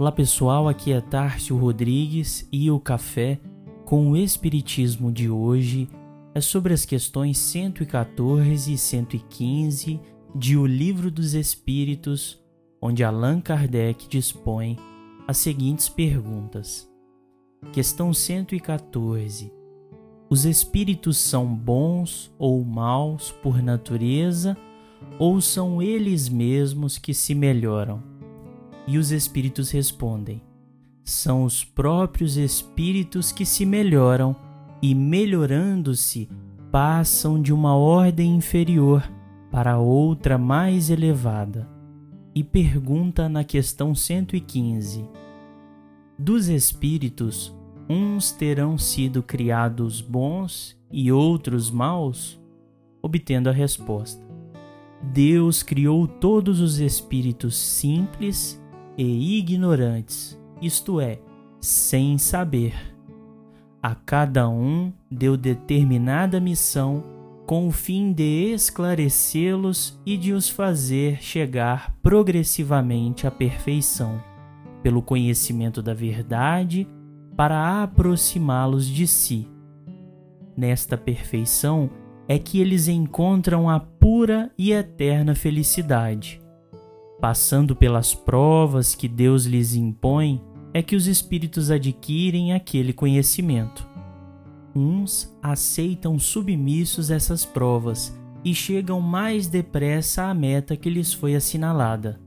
[0.00, 3.40] Olá pessoal, aqui é Tárcio Rodrigues e o café
[3.84, 5.88] com o Espiritismo de hoje
[6.34, 10.00] é sobre as questões 114 e 115
[10.34, 12.38] de O Livro dos Espíritos,
[12.80, 14.78] onde Allan Kardec dispõe
[15.28, 16.88] as seguintes perguntas.
[17.70, 19.52] Questão 114.
[20.30, 24.56] Os espíritos são bons ou maus por natureza
[25.18, 28.02] ou são eles mesmos que se melhoram?
[28.86, 30.40] E os espíritos respondem:
[31.04, 34.34] São os próprios espíritos que se melhoram
[34.80, 36.26] e, melhorando-se,
[36.72, 39.06] passam de uma ordem inferior
[39.50, 41.77] para outra mais elevada.
[42.34, 45.08] E pergunta na questão 115:
[46.18, 47.54] Dos espíritos,
[47.88, 52.40] uns terão sido criados bons e outros maus?
[53.02, 54.22] Obtendo a resposta:
[55.02, 58.60] Deus criou todos os espíritos simples
[58.96, 61.20] e ignorantes, isto é,
[61.60, 62.74] sem saber.
[63.80, 67.17] A cada um deu determinada missão
[67.48, 74.22] com o fim de esclarecê-los e de os fazer chegar progressivamente à perfeição,
[74.82, 76.86] pelo conhecimento da verdade,
[77.34, 79.48] para aproximá-los de si.
[80.56, 81.90] Nesta perfeição
[82.28, 86.40] é que eles encontram a pura e eterna felicidade
[87.20, 90.40] Passando pelas provas que Deus lhes impõe,
[90.72, 93.88] é que os espíritos adquirem aquele conhecimento.
[94.80, 102.20] Uns aceitam submissos essas provas e chegam mais depressa à meta que lhes foi assinalada.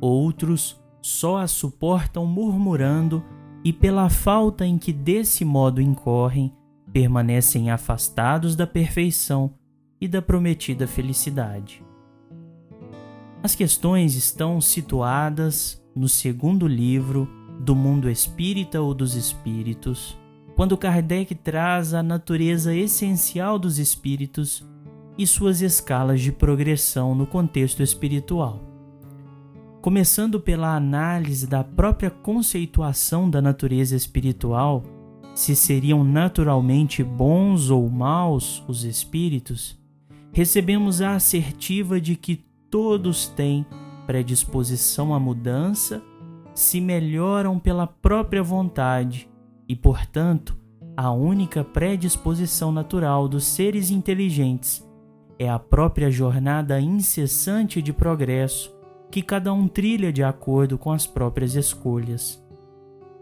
[0.00, 3.22] Outros só a suportam murmurando
[3.62, 6.52] e, pela falta em que desse modo incorrem,
[6.92, 9.54] permanecem afastados da perfeição
[10.00, 11.84] e da prometida felicidade.
[13.44, 17.28] As questões estão situadas no segundo livro
[17.60, 20.18] do Mundo Espírita ou dos Espíritos,
[20.56, 24.66] quando Kardec traz a natureza essencial dos espíritos
[25.18, 28.64] e suas escalas de progressão no contexto espiritual.
[29.82, 34.82] Começando pela análise da própria conceituação da natureza espiritual,
[35.34, 39.78] se seriam naturalmente bons ou maus os espíritos,
[40.32, 43.66] recebemos a assertiva de que todos têm
[44.06, 46.02] predisposição à mudança,
[46.54, 49.28] se melhoram pela própria vontade
[49.68, 50.56] e, portanto,
[50.96, 54.86] a única predisposição natural dos seres inteligentes
[55.38, 58.74] é a própria jornada incessante de progresso
[59.10, 62.42] que cada um trilha de acordo com as próprias escolhas.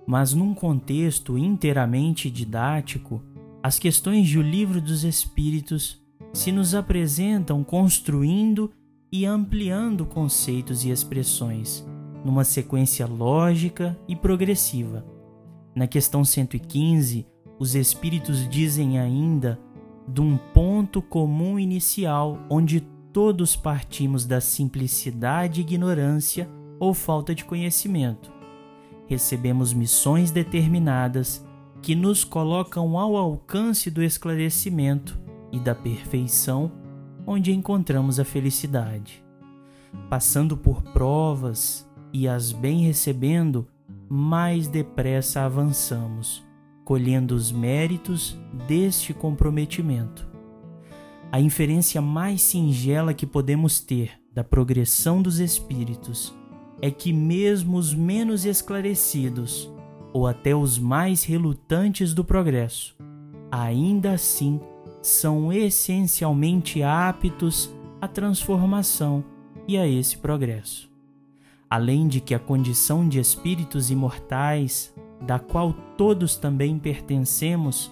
[0.07, 3.23] Mas num contexto inteiramente didático,
[3.63, 6.01] as questões do Livro dos Espíritos
[6.33, 8.71] se nos apresentam construindo
[9.11, 11.87] e ampliando conceitos e expressões,
[12.25, 15.14] numa sequência lógica e progressiva.
[15.75, 17.27] Na questão 115,
[17.59, 19.59] os espíritos dizem ainda
[20.07, 22.81] de um ponto comum inicial onde
[23.13, 26.49] todos partimos da simplicidade e ignorância
[26.79, 28.33] ou falta de conhecimento.
[29.07, 31.45] Recebemos missões determinadas
[31.83, 35.19] que nos colocam ao alcance do esclarecimento
[35.53, 36.73] e da perfeição
[37.27, 39.25] onde encontramos a felicidade.
[40.09, 43.67] Passando por provas e as bem recebendo,
[44.09, 46.45] mais depressa avançamos,
[46.85, 48.39] colhendo os méritos
[48.69, 50.29] deste comprometimento.
[51.33, 56.35] A inferência mais singela que podemos ter da progressão dos espíritos
[56.81, 59.73] é que, mesmo os menos esclarecidos,
[60.13, 62.97] ou até os mais relutantes do progresso,
[63.51, 64.61] ainda assim
[65.03, 69.25] são essencialmente aptos à transformação
[69.67, 70.94] e a esse progresso.
[71.75, 77.91] Além de que a condição de espíritos imortais, da qual todos também pertencemos,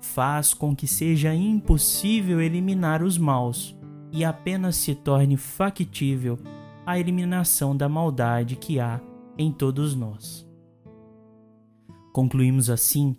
[0.00, 3.76] faz com que seja impossível eliminar os maus
[4.10, 6.38] e apenas se torne factível
[6.86, 8.98] a eliminação da maldade que há
[9.36, 10.48] em todos nós.
[12.14, 13.14] Concluímos assim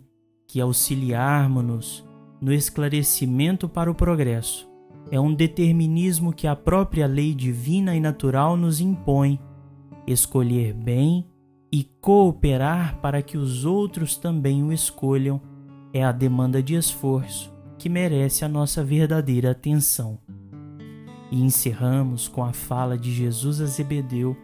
[0.48, 2.04] que auxiliarmos-nos
[2.40, 4.68] no esclarecimento para o progresso.
[5.08, 9.38] É um determinismo que a própria lei divina e natural nos impõe.
[10.06, 11.26] Escolher bem
[11.72, 15.40] e cooperar para que os outros também o escolham
[15.92, 20.18] é a demanda de esforço que merece a nossa verdadeira atenção.
[21.30, 24.36] E encerramos com a fala de Jesus a Zebedeu,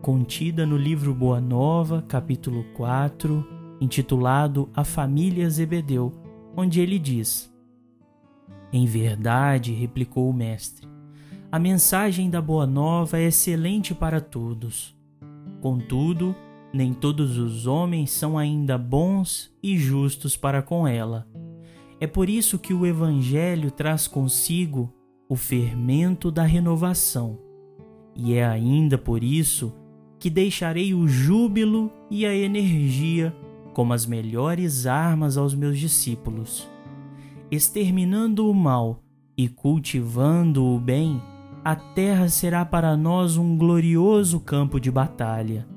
[0.00, 3.44] contida no livro Boa Nova, capítulo 4,
[3.80, 6.12] intitulado A Família Zebedeu,
[6.56, 7.52] onde ele diz:
[8.72, 10.86] Em verdade, replicou o mestre,
[11.52, 14.96] a mensagem da Boa Nova é excelente para todos.
[15.60, 16.34] Contudo,
[16.72, 21.26] nem todos os homens são ainda bons e justos para com ela.
[21.98, 24.94] É por isso que o Evangelho traz consigo
[25.28, 27.36] o fermento da renovação.
[28.14, 29.74] E é ainda por isso
[30.20, 33.34] que deixarei o júbilo e a energia
[33.74, 36.68] como as melhores armas aos meus discípulos.
[37.50, 39.02] Exterminando o mal
[39.36, 41.20] e cultivando o bem,
[41.64, 45.68] a terra será para nós um glorioso campo de batalha.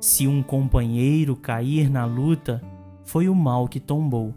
[0.00, 2.62] Se um companheiro cair na luta,
[3.04, 4.34] foi o mal que tombou,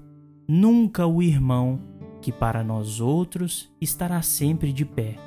[0.47, 1.79] nunca o irmão,
[2.21, 5.17] que para nós outros estará sempre de pé.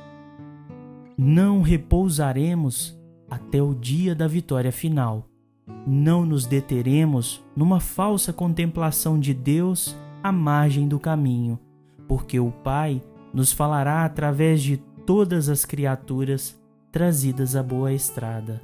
[1.16, 2.98] Não repousaremos
[3.30, 5.28] até o dia da vitória final.
[5.86, 11.58] Não nos deteremos numa falsa contemplação de Deus à margem do caminho,
[12.08, 13.00] porque o Pai
[13.32, 16.60] nos falará através de todas as criaturas
[16.90, 18.60] trazidas à boa estrada.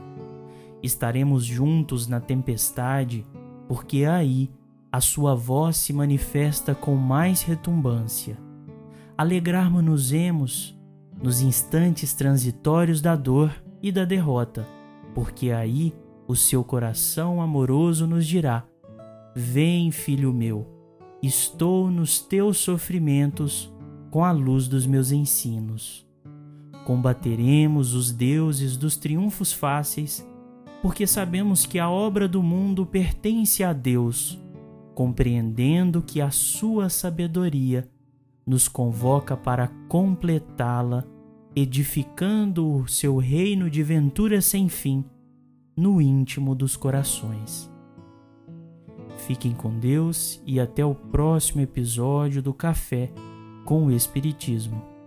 [0.83, 3.27] Estaremos juntos na tempestade,
[3.67, 4.51] porque aí
[4.91, 8.39] a sua voz se manifesta com mais retumbância.
[9.17, 10.79] Alegrarmos-nos
[11.21, 13.53] nos instantes transitórios da dor
[13.83, 14.67] e da derrota,
[15.15, 15.95] porque aí
[16.27, 18.65] o seu coração amoroso nos dirá:
[19.35, 20.67] Vem, filho meu,
[21.23, 23.73] estou nos teus sofrimentos
[24.11, 26.08] com a luz dos meus ensinos.
[26.89, 30.27] Combateremos os deuses dos triunfos fáceis,
[30.81, 34.41] porque sabemos que a obra do mundo pertence a Deus,
[34.95, 37.87] compreendendo que a sua sabedoria
[38.47, 41.05] nos convoca para completá-la,
[41.55, 45.05] edificando o seu reino de ventura sem fim
[45.77, 47.71] no íntimo dos corações.
[49.27, 53.13] Fiquem com Deus e até o próximo episódio do Café
[53.67, 54.98] com o Espiritismo.